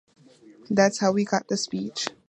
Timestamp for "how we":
0.97-1.25